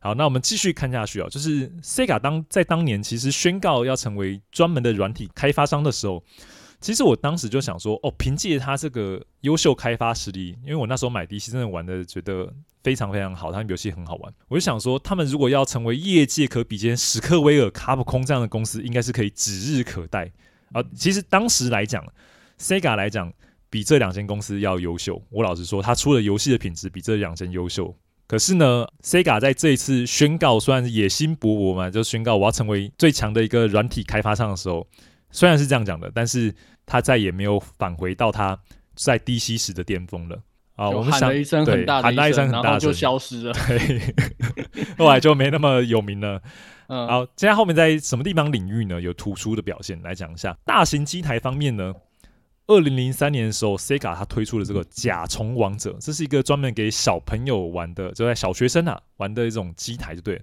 [0.00, 1.28] 好，那我们继续看下去啊。
[1.28, 6.22] 就是 Sega 当在当年其实宣告要成为专门的软体开发商的时候。
[6.80, 12.48] 其实我当时就想说，哦，凭借他这个优秀开发实力，因为我那时候买 DC 真的玩的觉得
[12.84, 14.32] 非常非常好，他们游戏很好玩。
[14.46, 20.30] 我就想说，他们如果要成为业界可比肩史克威尔、卡普空这样的公司，应该是可以指日可待
[20.70, 20.80] 啊。
[20.94, 22.06] 其实当时来讲
[22.60, 23.32] ，Sega 来讲
[23.68, 25.20] 比这两间公司要优秀。
[25.30, 27.92] 我老实说，他出的游戏的品质比这两间优秀。
[28.28, 34.86] 可是呢，Sega 在这一次宣告，虽然是野心勃勃嘛，就宣告我要成为最强的一个软体开发商的时候。
[35.30, 36.54] 虽然是这样讲的，但是
[36.86, 38.58] 他再也没有返回到他
[38.94, 40.38] 在 DC 时的巅峰了
[40.74, 40.88] 啊！
[40.88, 43.52] 我们喊了一声很大喊了一声很大声，然后就消失了。
[43.68, 44.14] 对，
[44.96, 46.40] 后来就没那么有名了。
[46.86, 48.98] 嗯，好，接下来后面在什么地方领域呢？
[48.98, 50.56] 有突出的表现来讲一下。
[50.64, 51.92] 大型机台方面呢，
[52.68, 60.42] 二零零三年的时候，Sega 它推出了这个《甲虫王者》，这是一个专门给小朋友玩的，就在小学生啊玩的一种机台，就对了。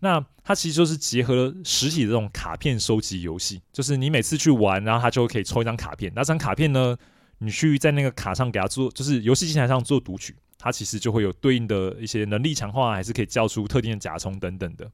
[0.00, 6.12] 那它其实就是结合了实体的这种卡片收集游戏，就是你每次去玩，然后它就可以抽一张卡片。
[6.16, 6.96] 那张卡片呢，
[7.38, 14.90] 你去在那个卡上给它做，就是游戏机台上做读取，它其实就会有对应的一些能力强化，还是可以叫出特定的甲虫等等的。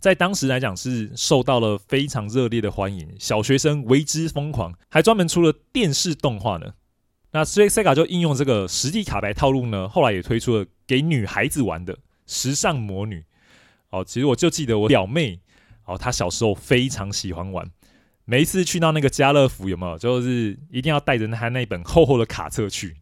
[0.00, 6.72] 在当时来讲是受到了非常热烈的欢迎，小学生为之疯狂，还专门出了电视动画呢。
[7.32, 13.24] 那所以 Sega 就应用这个实体卡牌套路呢，后来也推出了给女孩子玩的时尚魔女。
[13.90, 15.38] 哦，其实我就记得我表妹，
[15.84, 17.70] 哦，她小时候非常喜欢玩，
[18.24, 19.98] 每一次去到那个家乐福，有没有？
[19.98, 22.96] 就是一定要带着她那本厚厚的卡册去。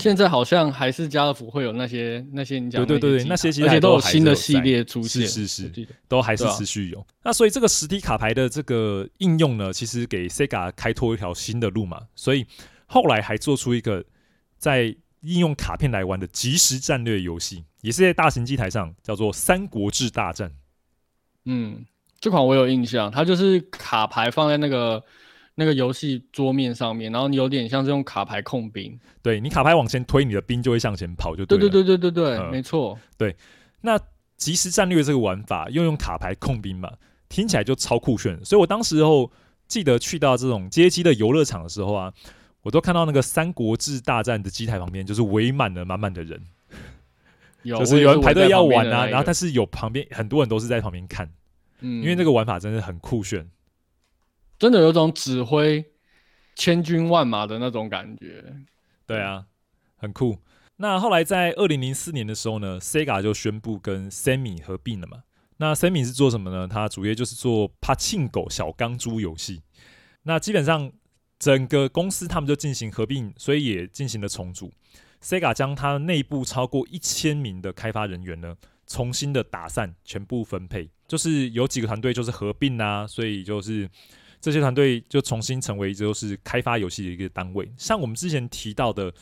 [0.00, 6.98] 现在好像还是家乐福会有那些那些你讲的，对对对，那些其实而且都有新的系列出现，是是是，都还是持续有。
[6.98, 12.00] 啊、那所以这个实体卡牌的这个应用呢，其实给 Sega 开拓一条新的路嘛。
[12.16, 12.46] 所以
[12.86, 14.04] 后来还做出一个
[14.58, 14.96] 在。
[15.22, 20.48] 应用卡片来玩的即时战略游戏，也是在大型机台上，叫做《三国志大战》。
[21.44, 21.84] 嗯，
[22.18, 25.04] 这款我有印象，它就是卡牌放在那个
[25.60, 28.98] 那个游戏桌面上面，然后你有点像这种卡牌控兵。
[29.20, 31.60] 对，你卡牌往前推，你的兵就会向前跑，就对了。
[31.60, 32.98] 对对对对对对，嗯、没错。
[33.18, 33.36] 对，
[33.82, 34.00] 那
[34.38, 36.90] 即时战略这个玩法，又用卡牌控兵嘛，
[37.28, 38.42] 听起来就超酷炫。
[38.42, 39.30] 所以我当时候
[39.68, 42.10] 记得去到这种街机的游乐场的时候啊，
[42.62, 46.40] 我都看到那个《三国志大战》的机台旁边就是围满了满满的人，
[47.62, 51.30] 有就是有人排队要玩啊，那个、然后但是有旁边很多人都是在旁边看，
[51.80, 53.46] 嗯，因为那个玩法真的很酷炫，
[54.60, 55.82] 真的有种指挥
[56.54, 58.44] 千军万马的那种感觉，
[59.06, 59.46] 对啊，
[59.96, 60.38] 很酷。
[60.76, 65.22] 那后来在二零零四年的时候呢，Sega 就宣布跟 Sammy 合并了嘛。
[65.56, 66.68] 那 Sammy 是做什么呢？
[66.68, 69.62] 他主业就是做柏青哥小钢珠游戏。
[70.24, 70.92] 那基本上
[71.38, 74.70] 整个公司他们就进行合并，所以也进行了重组。
[75.22, 78.54] Sega 将它内部超过一千名的开发人员呢，
[78.86, 83.88] 重新的打散，全部分配，就是有几个团队就是合并啊，所以就是
[84.40, 87.70] 这些团队就重新成为就是开发游戏的一个单位。
[87.76, 89.12] 像我们之前提到的。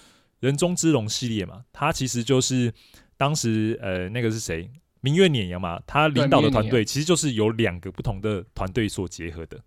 [0.40, 2.72] 人中之龙系列嘛，它其实就是
[3.16, 4.70] 当时呃那个是谁？
[5.00, 9.60] 明月碾阳嘛，他领导的团队其实就是有两个不同的团队所结合的。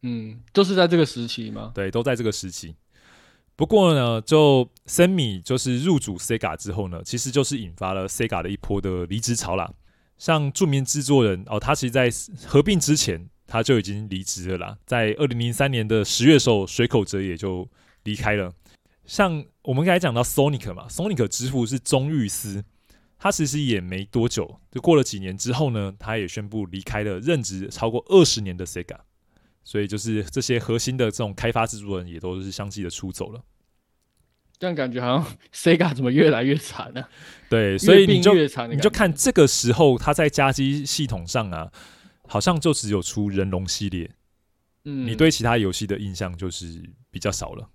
[0.00, 1.72] 嗯，就是在这个时期吗？
[1.74, 2.74] 对，都在这个时期。
[3.54, 9.70] 不过呢，就 Sammy 就是入主 Sega 之后呢，其实就是引发了 Sega 的一波的离职潮啦。
[10.16, 12.10] 像著名制作人哦，他其实在
[12.46, 14.78] 合并之前他就已经离职了啦。
[14.86, 17.68] 在二零零三年的十月的时候，水口哲也就
[18.04, 18.52] 离开了。
[19.06, 22.64] 像我们刚才讲到 Sonic 嘛，Sonic 之父是中玉司，
[23.18, 28.98] 他其实也没多久，就过了几年之后呢，他也宣布离开了任职超过二十年的 Sega，
[29.62, 33.42] 所以就是这些核心的这种开发制作人也都是相继的出走了。
[34.58, 37.04] 这样感觉好像 Sega 怎么越来越惨呢？
[37.50, 38.32] 对，所以你就
[38.68, 41.70] 你就看这个时候他在加机系统上啊，
[42.26, 44.10] 好像就只有出人龙系列，
[44.84, 47.68] 嗯，你对其他游戏的印象就是比较少了。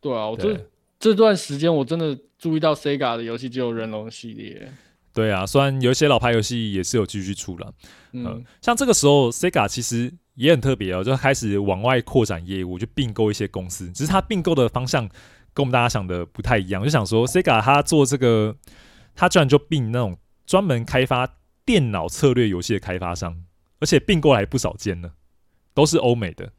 [0.00, 4.72] 对啊，我这这段时间我真的注意到 Sega 的游戏只有人龙系列。
[5.12, 7.74] 对啊，虽然有一些老牌游戏也是有继续出了，
[8.12, 13.90] 嗯、呃，像这个时候 Sega 其实也很特别哦，就开始往外扩展业务，就并购一些公司。
[13.92, 15.08] 只是它并购的方向
[15.52, 18.56] 跟我们大家想的不太一样，就想说 Sega 他做这个，
[19.14, 21.28] 他居然就并那种专门开发
[21.66, 23.36] 电脑策略游戏的开发商，
[23.80, 25.10] 而且并购还不少间呢，
[25.74, 26.52] 都是欧美的，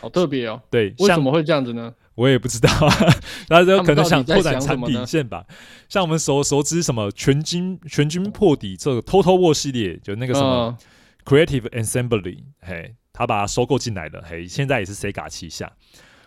[0.00, 0.62] 好特别哦。
[0.70, 1.92] 对，为什么会这样子呢？
[2.14, 2.68] 我也不知道，
[3.48, 5.46] 大家可能想拓展产品线吧。
[5.88, 10.76] 像我们熟熟知什么全军全军破敌这个 Total War 系列，就那个什么
[11.24, 15.72] Creative Assembly，嘿，他把它收购进来了，嘿，现在也是 Sega 旗下。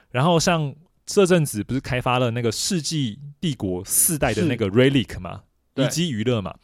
[0.10, 0.74] 然后像
[1.06, 5.43] 这阵子不是开发了那个世纪帝国四代的那个 Relic 嘛，
[5.76, 6.56] 一机娱乐嘛，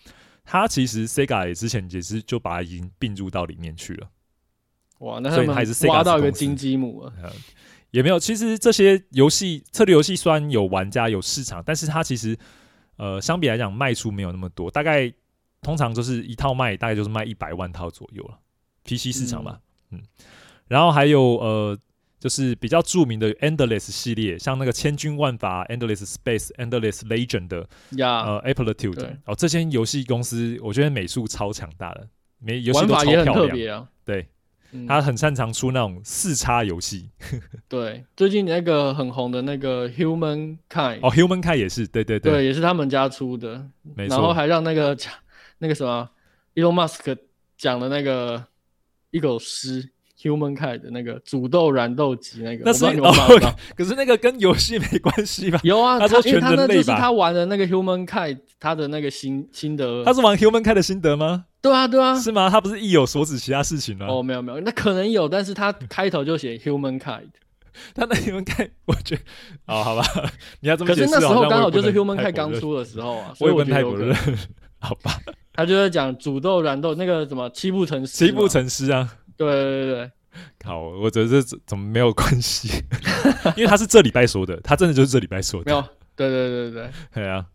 [0.43, 4.09] 它其实 Sega 也之前也是就把它已经并入到里面去了。
[4.99, 7.13] 哇，那他们还是挖到一个金鸡母了。
[7.91, 12.37] 也没有，其实这些游戏策略游戏虽然有玩家有市场，但是它其实
[12.95, 15.11] 呃相比来讲卖出没有那么多，大概
[15.61, 18.39] 通常就是一套卖大概就是卖一百万套左右了
[18.85, 20.03] ，PC 市场嘛，嗯，嗯，
[20.67, 21.77] 然后还有呃
[22.21, 32.07] 就是比较著名的 Endless 系列，像那个千军万法、Endless Space、Endless Legend 的呀，呃 Amplitude 哦，这间游戏公司我觉得美术超强大的，
[32.37, 34.27] 每游戏都超漂亮，啊、对。
[34.87, 37.09] 他很擅长出那种四叉游戏，
[37.67, 44.97] 对，最近那个很红的那个 Human Kind 哦，Human Kind 也是，对对对，对，也是他们家出的，没错，然后还让那个
[45.59, 46.09] 那个什么
[46.55, 47.17] Elon Musk
[47.57, 48.45] 讲的那个
[49.09, 49.89] 一首诗。
[50.21, 55.59] Human Kind 的那个煮豆燃豆萁那个，那是哦，可是那个跟游戏没关系吧？
[55.63, 56.55] 有啊，他说全人类吧？
[56.55, 60.03] 他那就是他玩的那个 Human Kind，他的那个心心得。
[60.03, 61.45] 他是玩 Human Kind 的心得吗？
[61.61, 62.49] 对啊，对啊，是吗？
[62.49, 64.05] 他不是意有所指其他事情吗？
[64.09, 67.29] 哦，没有没有，那可能有，但是他开头就写 Human Kind，
[67.95, 69.21] 他那 Human Kind，我觉得
[69.65, 70.03] 哦，好吧，
[70.59, 74.15] 你要这么可是那时候刚好就是 Human Kind 刚出的时候啊， 所以我觉得有可能。
[74.83, 75.11] 好吧，
[75.53, 79.07] 他就在讲煮豆燃豆那个什么七步成诗，七步成诗啊，
[79.45, 80.11] 对对对对。
[80.63, 82.69] 好，我觉得这怎么没有关系？
[83.57, 85.69] 因为他是这礼拜说的，他真的就是这礼拜说的。
[85.69, 85.83] 没有，
[86.15, 87.45] 对对对对对， 啊。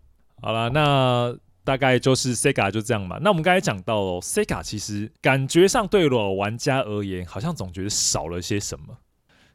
[0.43, 3.19] 好了，那大概就是 Sega 就这样嘛。
[3.23, 8.99] 那我们刚才讲到了 Sega，其实感觉上对老玩家而言，好像总觉得少了些什么。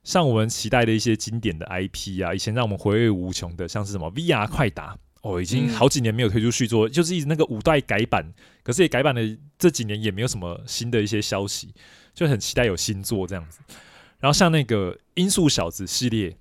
[0.03, 8.25] 像我们期待的一些经典的 IP 啊，以前让我们回味无穷的，像是什么 VR 快打哦，已经好几年没有推出续作，嗯、就是一直那个五代改版，
[8.63, 9.21] 可是也改版了
[9.59, 11.71] 这几年也没有什么新的一些消息。
[12.13, 13.59] 就很期待有新作这样子，
[14.19, 16.35] 然后像那个《音速小子》系列，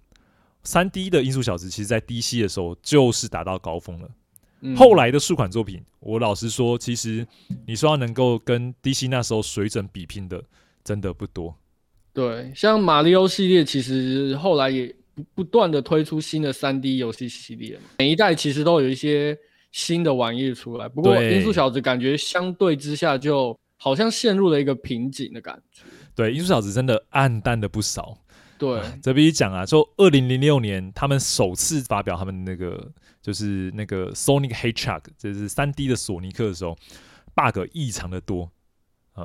[0.62, 4.08] 三 D 的《音速小子》，其实在 DC 的时候就是达到高峰了。
[4.62, 7.26] 嗯、后来的数款作品，我老实说，其实
[7.66, 10.42] 你说要能够跟 DC 那时候水准比拼的，
[10.84, 11.56] 真的不多。
[12.12, 19.38] 对，像马里奥系列，其实后来也不不断的推出新的三 D 游戏系列，每一代其实都有一些
[19.72, 20.88] 新的玩意出来。
[20.88, 23.58] 不过《音速小子》感觉相对之下就。
[23.82, 25.82] 好像陷入了一个瓶颈的感觉。
[26.14, 28.18] 对，艺术小子真的暗淡的不少。
[28.58, 36.76] 对，这必须讲啊，就二零零六年他们首次发表他们那个就是那个 Sonic Hedgehog，就是三 D 的索尼克的时候
[37.34, 38.50] ，bug 异常的多。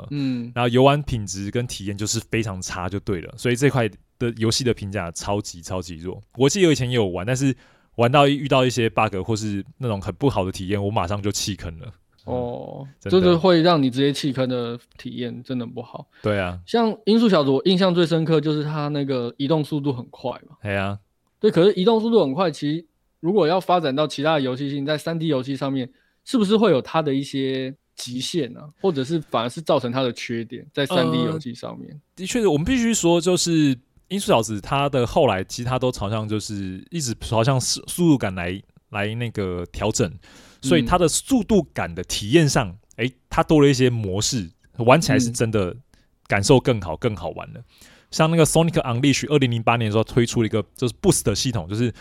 [0.09, 3.33] 嗯，然后游玩品质跟体验就是非常差，就对了。
[3.37, 6.21] 所以这块的游戏的评价超级超级弱。
[6.37, 7.55] 我记得我以前也有玩，但是
[7.95, 11.93] 玩到遇到一些 bug 或是那种很不好的体验，我马上就弃坑了。
[12.25, 16.07] 哦，就是会让你直接弃坑的体验，真的不好。
[16.21, 20.57] 对啊，像音速小子，我印象最深刻就是它那个移动速度很快嘛。
[20.61, 20.99] 对啊，
[21.39, 22.85] 对，可是移动速度很快，其实
[23.19, 25.89] 如果要发展到其他的游戏性，在三 D 游戏上面，
[26.23, 27.73] 是不是会有它的一些？
[27.97, 31.89] 极限呢、啊，或者是反而是造成它的缺点，在三 D 游戏上面。
[31.91, 33.69] 呃、的确，我们必须说，就是
[34.09, 40.11] 音速小子它的后来，其实它都朝向就是一直朝向速速度感来来那个调整，
[40.61, 45.75] 所以它的速度感的体验上，哎、嗯欸，它多了一些模式，玩起来是真的
[46.27, 47.63] 感受更好、更好玩的。
[48.11, 51.93] 像那个 Sonic Unleashed 二零零八年的时候推出了一个就是 Boost 系统，就是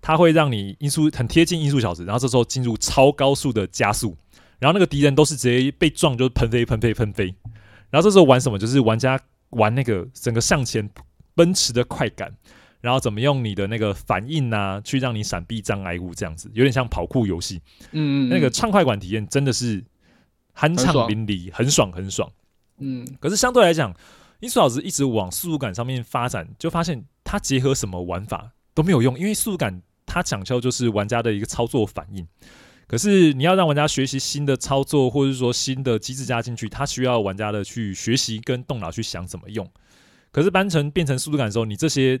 [0.00, 4.16] 它会让你音速很贴近音速小时，然后这时候进入超高速的加速。
[4.58, 7.34] 然后那个敌人都是直接被撞，就是喷飞、喷飞、喷飞。
[7.90, 8.56] 然后这时候玩什么？
[8.56, 9.18] 就是玩家
[9.50, 10.88] 玩那个整个向前
[11.34, 12.30] 奔驰的快感，
[12.82, 17.62] 然后怎么用你的那个反应啊，去让你闪避障碍物，这样子有点像跑酷游戏。
[17.92, 19.82] 嗯，嗯，嗯，那个畅快感体验真的是
[20.54, 22.30] 酣畅淋漓，很爽，很爽。
[22.78, 23.94] 嗯，可是相对来讲，
[24.40, 32.26] 音速老师一直往速度感上面发展，就发现它结合什么玩法都没有用，因为速度感它讲究就是玩家的一个操作反应。
[32.88, 39.66] 可是你要让玩家学习新的操作，或者是说新的机制加进去，它需要玩家的去学习跟动脑去想怎么用。
[40.30, 42.20] 可是搬成变成速度感的时候，你这些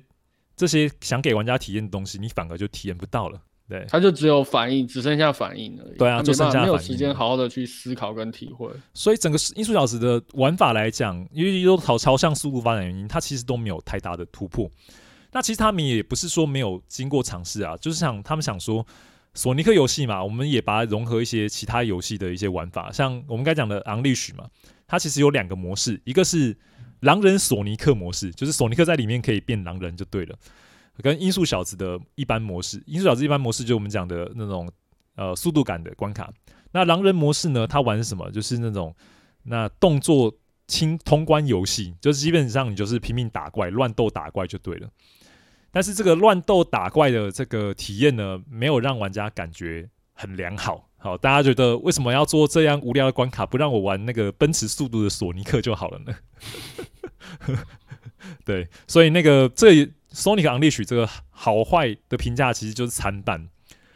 [0.56, 3.40] 这些想给玩家体验的东西，你反而就体验不到了。
[3.68, 5.96] 对，他就只有反应，只剩下反应而已。
[5.96, 8.68] 对啊，就剩下没有时间好好的去思考跟体会。
[8.92, 14.70] 所以整个音速小子的玩法来讲，因为都朝朝向速度发展原因，它其实都没有太大的突破。
[15.32, 18.86] 那其实他们也不是说没有经过尝试啊，就是想他们想说。
[19.34, 24.46] 索尼克游戏嘛，我们也把它融合一些其他游戏的一些玩法，像我们刚讲的《Unleashed》嘛，
[24.86, 26.54] 它其实有两个模式，一个是
[27.02, 30.36] 狼人索尼克模式，就是索尼克在里面可以变狼人就对了，
[31.02, 34.70] 跟音速小子的一般模式，音速小子一般模式就是我们讲的那种
[35.16, 36.32] 呃速度感的关卡，
[36.72, 38.30] 那狼人模式呢，它玩什么？
[38.30, 38.94] 就是那种
[39.42, 40.32] 那动作
[40.68, 44.88] 轻通关游戏，就是基本上你就是拼命打怪、乱斗打怪就对了。
[45.72, 50.88] 但是这个乱斗打怪的这个体验呢，没有让玩家感觉很良好。
[50.98, 56.14] 好，大家觉得为什么要做这样无聊的关卡，不让我玩那个奔驰速度的索尼克就好了呢？
[58.44, 59.72] 对，所以那个这
[60.12, 63.48] Sonic Unleashed 这个好坏的评价其实就是参半。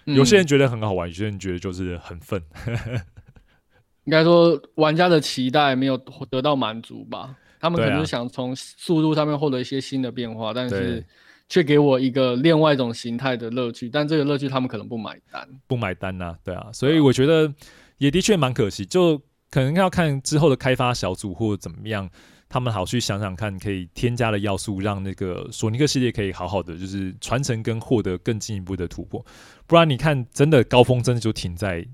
[0.05, 2.43] 有些人觉得很好玩，有些人觉得就是很愤。
[4.05, 5.97] 应该说玩家的期待没有
[6.31, 7.37] 得到满足吧？
[7.59, 11.05] 他们可能想从速度上面获得一些新的变化，但是。
[11.49, 17.55] 却给我一个另外一种形态的乐趣，但这个乐趣他们可能不买单，不买单呐、啊，对啊，所以我觉得
[17.99, 19.17] 也的确蛮可惜，就
[19.49, 22.11] 可能要看之后的开发小组或者怎么样，
[22.57, 29.23] 他们好去想想看，可以添加的要素，让那个索尼克系列可以好好的就是传承跟获得更进一步的突破，
[29.67, 31.87] 不然你看真的高峰真的就停在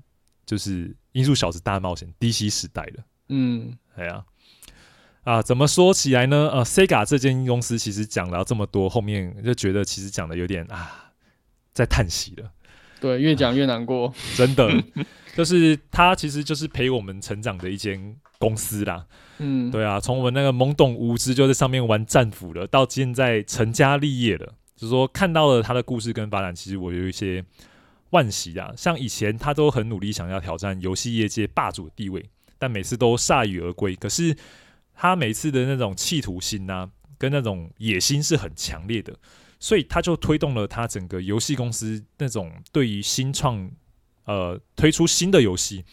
[0.45, 4.23] 就是音速小子大冒险 DC 时代了，嗯，对啊。
[5.25, 6.49] 啊，怎么说起来呢？
[6.53, 11.11] 呃，Sega 这间公司其实讲了这么多，后面就觉得其实讲的有点啊，
[11.73, 12.49] 在叹息了。
[13.01, 14.07] 对，越讲越难过。
[14.07, 14.71] 啊、真的，
[15.35, 19.05] 就是它其实就是陪我们成长的一间公司啦。
[19.37, 27.43] 嗯，对啊，从我们那个懵懂无知就在上面玩战斧了，到现在成家立业了，就是说看到了他的故事跟发展，其实我有一些
[28.11, 28.73] 惋惜啊。
[28.75, 32.23] 像以前他都很努力想要挑战游戏业界霸主的地位，
[32.59, 33.95] 但每次都铩羽而归。
[33.95, 34.35] 可是。
[34.95, 36.87] 他每次的那种企图心啊，
[37.17, 39.11] 跟那种野心是很强烈的，
[39.59, 43.71] 所以他就推动了他整个游戏公司那种对于新创，
[44.25, 45.83] 呃，推出新的游戏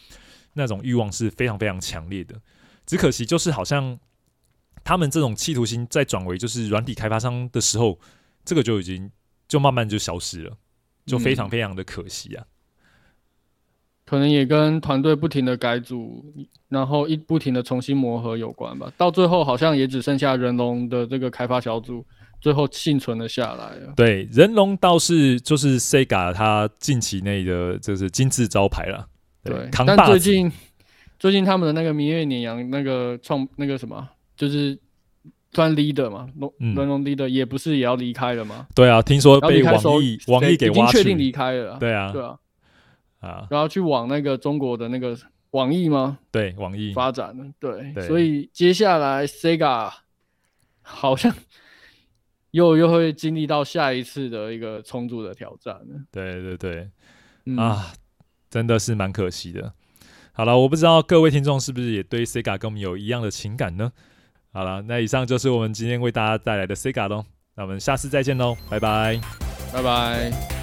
[0.53, 2.35] 那种欲望是非常非常强烈的。
[2.85, 3.97] 只可惜就是好像
[4.83, 7.99] 他们这种企图心在转为就是软体开发商的时候，
[8.43, 9.09] 这个就已经
[9.47, 10.57] 就慢慢就消失了，
[11.05, 12.45] 就非常非常的可惜啊。
[14.03, 16.25] 可能也跟团队不停的改组，
[16.67, 18.91] 然后一不停的重新磨合有关吧。
[18.97, 22.05] 到最后好像也只剩下人龙的这个开发小组，
[22.41, 23.93] 最后幸存了下来了。
[23.95, 29.07] 对，人龙倒是就是 Sega 他近期内的就是金字招牌了。
[29.43, 30.51] 对，对但最近
[31.19, 34.77] 最近他们的那个明月碾阳那个创那个什么，就是
[35.51, 38.67] 专 leader 嘛，龙龙龙 leader 也不是也要离开了吗？
[38.75, 41.77] 对啊，听说被网易网易给经确定离开了。
[41.79, 42.37] 对啊，对啊。
[43.19, 45.15] 啊，然后去往那个中国的那个
[45.51, 46.17] 网易吗？
[46.31, 47.45] 对，网易发展了。
[47.59, 49.91] 对，对，所以接下来 Sega
[50.81, 51.31] 好像
[52.49, 55.79] 又又会经历到下一次的一个重组的挑战。
[56.11, 56.89] 对对对，
[57.45, 57.93] 嗯、啊，
[58.51, 59.73] 真的是蛮可惜的。
[60.33, 63.91] 好了，我不知道各位听众是不是也对 Sega 跟我们有一样的情感呢？
[64.53, 67.25] 好了，那以上就是我们今天为大家带来的 Sega 喽。
[67.55, 69.19] 那我们下次再见喽，拜拜，
[69.73, 70.60] 拜拜。